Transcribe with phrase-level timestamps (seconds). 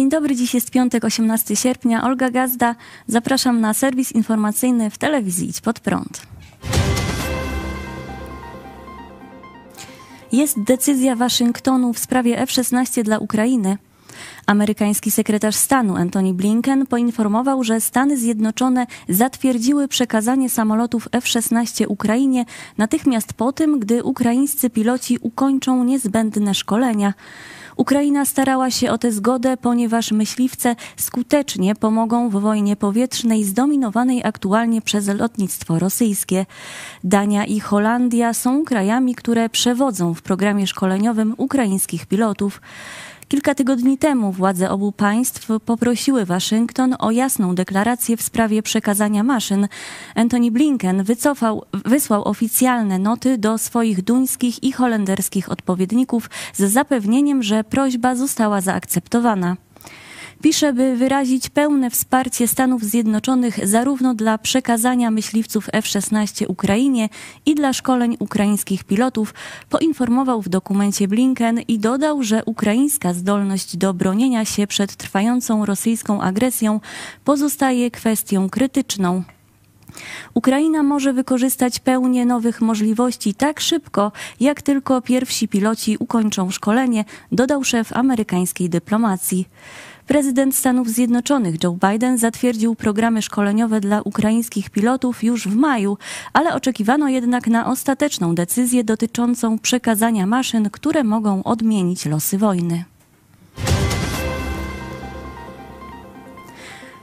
[0.00, 2.04] Dzień dobry, dziś jest piątek, 18 sierpnia.
[2.04, 2.74] Olga Gazda.
[3.06, 6.22] Zapraszam na serwis informacyjny w telewizji Idź Pod Prąd.
[10.32, 13.78] Jest decyzja Waszyngtonu w sprawie F-16 dla Ukrainy.
[14.46, 22.44] Amerykański sekretarz stanu Antony Blinken poinformował, że Stany Zjednoczone zatwierdziły przekazanie samolotów F-16 Ukrainie
[22.78, 27.14] natychmiast po tym, gdy ukraińscy piloci ukończą niezbędne szkolenia.
[27.80, 34.82] Ukraina starała się o tę zgodę, ponieważ myśliwce skutecznie pomogą w wojnie powietrznej zdominowanej aktualnie
[34.82, 36.46] przez lotnictwo rosyjskie.
[37.04, 42.60] Dania i Holandia są krajami, które przewodzą w programie szkoleniowym ukraińskich pilotów.
[43.30, 49.68] Kilka tygodni temu władze obu państw poprosiły Waszyngton o jasną deklarację w sprawie przekazania maszyn.
[50.14, 57.64] Antony Blinken wycofał, wysłał oficjalne noty do swoich duńskich i holenderskich odpowiedników z zapewnieniem, że
[57.64, 59.56] prośba została zaakceptowana.
[60.42, 67.08] Pisze, by wyrazić pełne wsparcie Stanów Zjednoczonych zarówno dla przekazania myśliwców F-16 Ukrainie
[67.46, 69.34] i dla szkoleń ukraińskich pilotów,
[69.68, 76.22] poinformował w dokumencie Blinken i dodał, że ukraińska zdolność do bronienia się przed trwającą rosyjską
[76.22, 76.80] agresją
[77.24, 79.22] pozostaje kwestią krytyczną.
[80.34, 87.64] Ukraina może wykorzystać pełnię nowych możliwości tak szybko, jak tylko pierwsi piloci ukończą szkolenie, dodał
[87.64, 89.48] szef amerykańskiej dyplomacji.
[90.10, 95.98] Prezydent Stanów Zjednoczonych Joe Biden zatwierdził programy szkoleniowe dla ukraińskich pilotów już w maju,
[96.32, 102.84] ale oczekiwano jednak na ostateczną decyzję dotyczącą przekazania maszyn, które mogą odmienić losy wojny.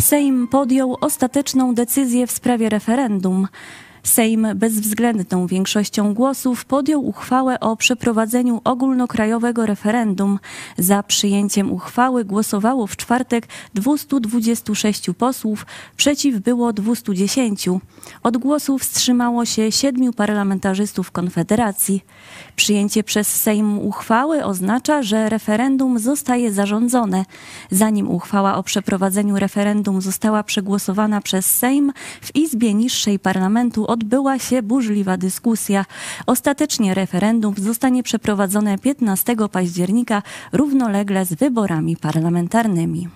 [0.00, 3.48] Sejm podjął ostateczną decyzję w sprawie referendum.
[4.02, 10.38] Sejm bezwzględną większością głosów podjął uchwałę o przeprowadzeniu ogólnokrajowego referendum.
[10.78, 17.68] Za przyjęciem uchwały głosowało w czwartek 226 posłów, przeciw było 210.
[18.22, 22.04] Od głosów wstrzymało się siedmiu parlamentarzystów Konfederacji.
[22.56, 27.24] Przyjęcie przez Sejm uchwały oznacza, że referendum zostaje zarządzone.
[27.70, 34.62] Zanim uchwała o przeprowadzeniu referendum została przegłosowana przez Sejm, w Izbie Niższej Parlamentu odbyła się
[34.62, 35.84] burzliwa dyskusja.
[36.26, 43.08] Ostatecznie referendum zostanie przeprowadzone 15 października równolegle z wyborami parlamentarnymi.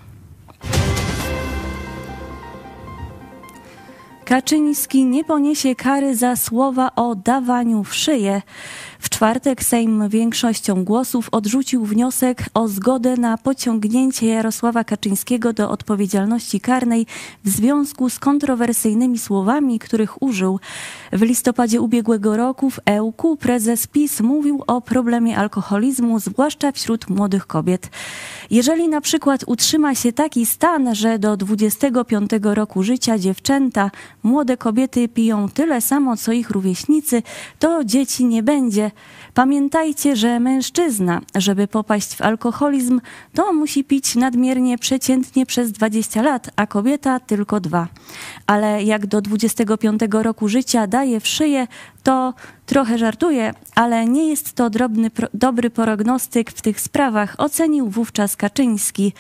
[4.27, 8.43] Kaczyński nie poniesie kary za słowa o dawaniu w szyję.
[8.99, 16.61] W czwartek Sejm większością głosów odrzucił wniosek o zgodę na pociągnięcie Jarosława Kaczyńskiego do odpowiedzialności
[16.61, 17.07] karnej
[17.45, 20.61] w związku z kontrowersyjnymi słowami, których użył.
[21.13, 27.47] W listopadzie ubiegłego roku w EUK prezes PiS mówił o problemie alkoholizmu, zwłaszcza wśród młodych
[27.47, 27.91] kobiet.
[28.51, 33.91] Jeżeli na przykład utrzyma się taki stan, że do 25 roku życia dziewczęta,
[34.23, 37.23] młode kobiety piją tyle samo co ich rówieśnicy,
[37.59, 38.91] to dzieci nie będzie.
[39.35, 43.01] Pamiętajcie, że mężczyzna, żeby popaść w alkoholizm,
[43.35, 47.89] to musi pić nadmiernie przeciętnie przez 20 lat, a kobieta tylko dwa.
[48.47, 51.67] Ale jak do 25 roku życia daje w szyję,
[52.07, 52.35] to
[52.67, 59.13] trochę żartuje, ale nie jest to drobny, dobry prognostyk w tych sprawach, ocenił wówczas Kaczyński.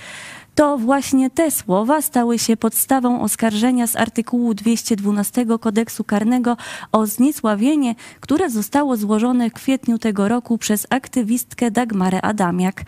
[0.56, 6.56] To właśnie te słowa stały się podstawą oskarżenia z artykułu 212 kodeksu karnego
[6.92, 12.82] o zniesławienie, które zostało złożone w kwietniu tego roku przez aktywistkę Dagmarę Adamiak.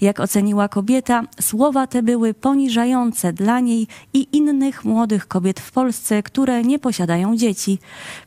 [0.00, 6.22] Jak oceniła kobieta, słowa te były poniżające dla niej i innych młodych kobiet w Polsce,
[6.22, 7.78] które nie posiadają dzieci.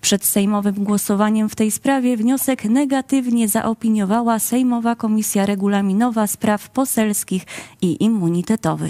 [0.01, 7.43] Przed sejmowym głosowaniem w tej sprawie wniosek negatywnie zaopiniowała Sejmowa Komisja Regulaminowa Spraw Poselskich
[7.81, 8.86] i Immunitetowych.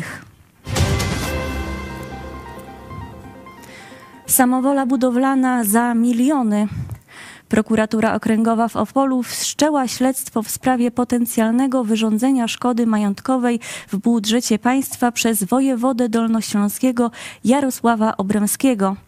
[4.25, 6.67] Samowola budowlana za miliony.
[7.49, 15.11] Prokuratura Okręgowa w Opolu wszczęła śledztwo w sprawie potencjalnego wyrządzenia szkody majątkowej w budżecie państwa
[15.11, 17.11] przez wojewodę dolnośląskiego
[17.43, 19.06] Jarosława Obremskiego.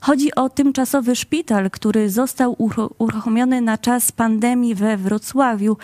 [0.00, 2.56] Chodzi o tymczasowy szpital, który został
[2.98, 5.76] uruchomiony na czas pandemii we Wrocławiu.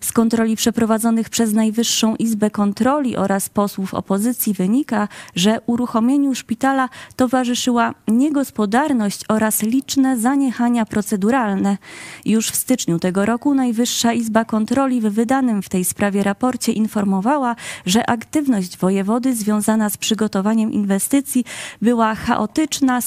[0.00, 7.94] Z kontroli przeprowadzonych przez Najwyższą Izbę Kontroli oraz posłów opozycji wynika, że uruchomieniu szpitala towarzyszyła
[8.08, 11.78] niegospodarność oraz liczne zaniechania proceduralne.
[12.24, 17.56] Już w styczniu tego roku Najwyższa Izba Kontroli w wydanym w tej sprawie raporcie informowała,
[17.86, 21.44] że aktywność wojewody związana z przygotowaniem inwestycji
[21.82, 23.00] była chaotyczna,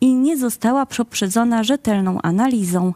[0.00, 2.94] i nie została poprzedzona rzetelną analizą.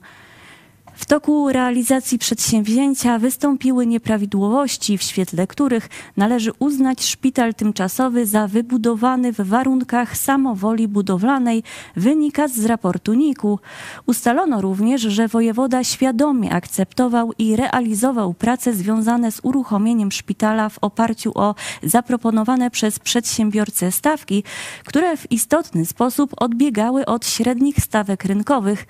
[0.97, 9.33] W toku realizacji przedsięwzięcia wystąpiły nieprawidłowości, w świetle których należy uznać szpital tymczasowy za wybudowany
[9.33, 11.63] w warunkach samowoli budowlanej,
[11.97, 13.59] wynika z raportu NIK-u.
[14.07, 21.33] Ustalono również, że wojewoda świadomie akceptował i realizował prace związane z uruchomieniem szpitala w oparciu
[21.35, 24.45] o zaproponowane przez przedsiębiorcę stawki,
[24.85, 28.87] które w istotny sposób odbiegały od średnich stawek rynkowych.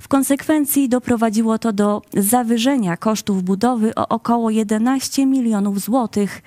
[0.00, 6.42] W konsekwencji doprowadziło to do zawyżenia kosztów budowy o około 11 milionów złotych.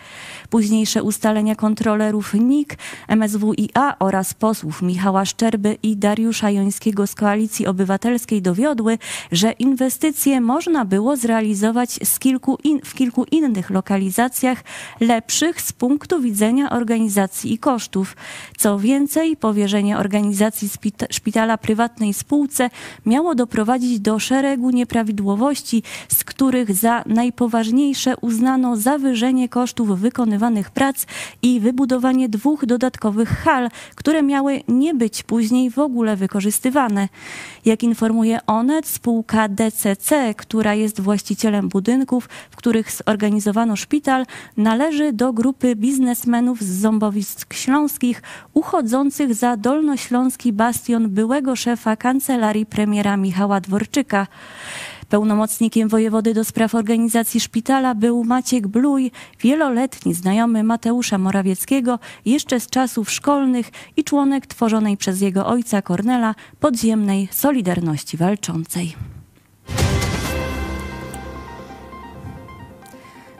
[0.49, 2.77] Późniejsze ustalenia kontrolerów NIK,
[3.07, 8.97] MSWiA oraz posłów Michała Szczerby i Dariusza Jońskiego z Koalicji Obywatelskiej dowiodły,
[9.31, 14.63] że inwestycje można było zrealizować kilku in, w kilku innych lokalizacjach
[14.99, 18.15] lepszych z punktu widzenia organizacji i kosztów.
[18.57, 20.69] Co więcej, powierzenie organizacji
[21.09, 22.69] szpitala prywatnej spółce
[23.05, 31.05] miało doprowadzić do szeregu nieprawidłowości, z których za najpoważniejsze uznano zawyżenie kosztów wykonywanych prac
[31.41, 37.09] i wybudowanie dwóch dodatkowych hal, które miały nie być później w ogóle wykorzystywane.
[37.65, 44.25] Jak informuje Onet, spółka DCC, która jest właścicielem budynków, w których zorganizowano szpital,
[44.57, 48.21] należy do grupy biznesmenów z Ząbowisk Śląskich
[48.53, 54.27] uchodzących za dolnośląski bastion byłego szefa kancelarii premiera Michała Dworczyka.
[55.11, 59.11] Pełnomocnikiem wojewody do spraw organizacji szpitala był Maciek Bluj,
[59.41, 66.35] wieloletni znajomy Mateusza Morawieckiego jeszcze z czasów szkolnych i członek tworzonej przez jego ojca Kornela
[66.59, 68.95] podziemnej Solidarności Walczącej.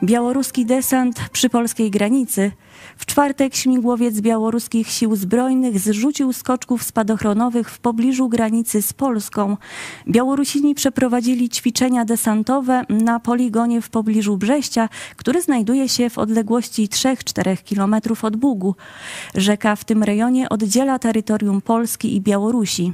[0.03, 2.51] Białoruski desant przy polskiej granicy.
[2.97, 9.57] W czwartek śmigłowiec białoruskich sił zbrojnych zrzucił skoczków spadochronowych w pobliżu granicy z Polską.
[10.07, 17.75] Białorusini przeprowadzili ćwiczenia desantowe na poligonie w pobliżu Brześcia, który znajduje się w odległości 3-4
[17.75, 18.75] km od Bugu.
[19.35, 22.93] Rzeka w tym rejonie oddziela terytorium Polski i Białorusi.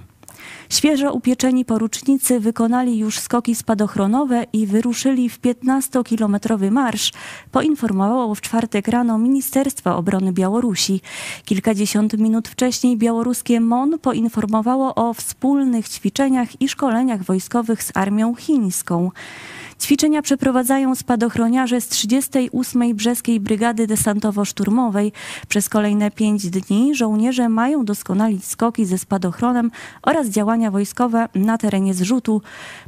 [0.69, 7.11] Świeżo upieczeni porucznicy wykonali już skoki spadochronowe i wyruszyli w 15-kilometrowy marsz,
[7.51, 11.01] poinformowało w czwartek rano Ministerstwo Obrony Białorusi.
[11.45, 19.11] Kilkadziesiąt minut wcześniej białoruskie MON poinformowało o wspólnych ćwiczeniach i szkoleniach wojskowych z armią chińską.
[19.81, 22.95] Ćwiczenia przeprowadzają spadochroniarze z 38.
[22.95, 25.11] Brzeskiej Brygady Desantowo-Szturmowej.
[25.47, 29.71] Przez kolejne pięć dni żołnierze mają doskonalić skoki ze spadochronem
[30.01, 32.41] oraz działania wojskowe na terenie zrzutu.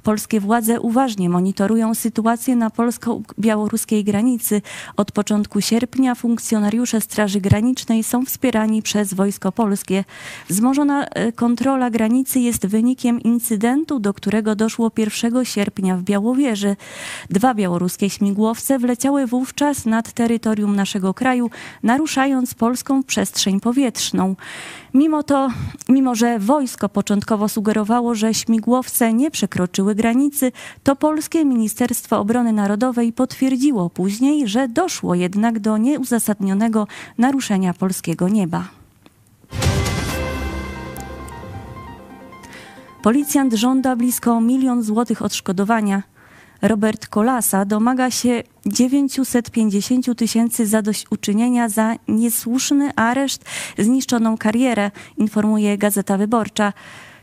[0.04, 4.62] Polskie władze uważnie monitorują sytuację na polsko-białoruskiej granicy.
[4.98, 10.04] Od początku sierpnia funkcjonariusze Straży Granicznej są wspierani przez Wojsko Polskie.
[10.48, 16.76] Wzmożona e, kontrola granicy jest wynikiem incydentu, do którego doszło 1 sierpnia w Białowieży.
[17.30, 21.50] Dwa białoruskie śmigłowce wleciały wówczas nad terytorium naszego kraju,
[21.84, 24.36] naruszając polską przestrzeń powietrzną.
[24.94, 25.50] Mimo to,
[25.90, 30.52] mimo że wojsko początkowo sugerowało, że śmigłowce nie przekroczyły granicy,
[30.84, 36.88] to polskie Ministerstwo Obrony Narodowej potwierdziło później, że doszło jednak do nieuzasadnionego
[37.18, 38.68] naruszenia polskiego nieba.
[43.02, 46.04] Policjant żąda blisko milion złotych odszkodowania.
[46.62, 53.46] Robert Kolasa domaga się 950 tysięcy zadośćuczynienia za niesłuszny areszt,
[53.78, 56.74] zniszczoną karierę, informuje Gazeta Wyborcza.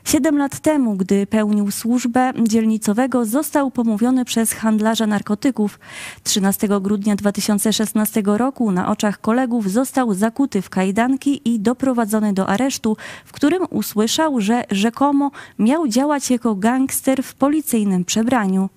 [0.04, 5.78] Siedem lat temu, gdy pełnił służbę dzielnicowego, został pomówiony przez handlarza narkotyków.
[6.22, 12.96] 13 grudnia 2016 roku na oczach kolegów został zakuty w kajdanki i doprowadzony do aresztu,
[13.24, 18.68] w którym usłyszał, że rzekomo miał działać jako gangster w policyjnym przebraniu.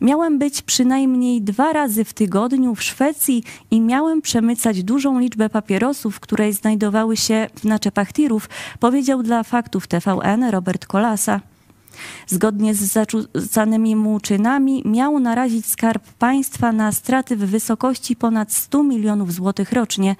[0.00, 6.20] Miałem być przynajmniej dwa razy w tygodniu w Szwecji i miałem przemycać dużą liczbę papierosów,
[6.20, 8.48] które znajdowały się w naczepach tirów,
[8.80, 11.53] powiedział dla faktów TVN Robert Kolasa.
[12.26, 18.82] Zgodnie z zarzucanymi mu czynami miał narazić skarb państwa na straty w wysokości ponad 100
[18.82, 20.16] milionów złotych rocznie.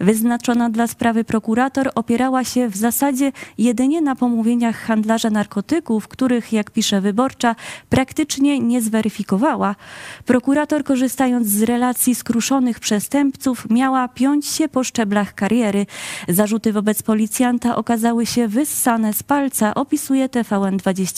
[0.00, 6.70] Wyznaczona dla sprawy prokurator opierała się w zasadzie jedynie na pomówieniach handlarza narkotyków, których, jak
[6.70, 7.56] pisze wyborcza,
[7.88, 9.76] praktycznie nie zweryfikowała.
[10.24, 15.86] Prokurator, korzystając z relacji skruszonych przestępców, miała piąć się po szczeblach kariery.
[16.28, 21.09] Zarzuty wobec policjanta okazały się wyssane z palca, opisuje TVN20.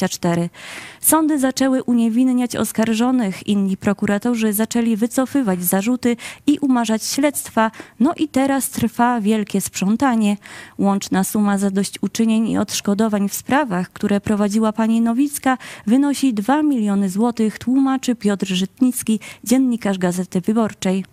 [1.00, 7.70] Sądy zaczęły uniewinniać oskarżonych, inni prokuratorzy zaczęli wycofywać zarzuty i umarzać śledztwa,
[8.00, 10.37] no i teraz trwa wielkie sprzątanie.
[10.78, 17.58] Łączna suma zadośćuczynień i odszkodowań w sprawach, które prowadziła pani Nowicka, wynosi 2 miliony złotych,
[17.58, 21.12] tłumaczy Piotr Żytnicki, dziennikarz Gazety Wyborczej.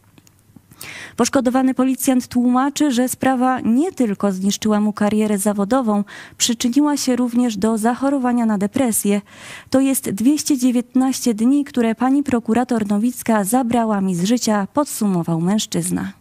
[1.15, 6.03] Poszkodowany policjant tłumaczy, że sprawa nie tylko zniszczyła mu karierę zawodową,
[6.37, 9.21] przyczyniła się również do zachorowania na depresję.
[9.69, 16.18] To jest 219 dni, które pani prokurator Nowicka zabrała mi z życia, podsumował mężczyzna.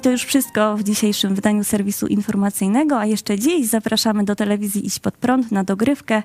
[0.00, 4.86] I to już wszystko w dzisiejszym wydaniu serwisu informacyjnego, a jeszcze dziś zapraszamy do telewizji
[4.86, 6.22] Iść Pod Prąd na dogrywkę.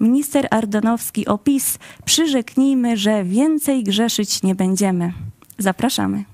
[0.00, 1.78] Minister Ardanowski opis.
[2.04, 5.12] Przyrzeknijmy, że więcej grzeszyć nie będziemy.
[5.58, 6.24] Zapraszamy.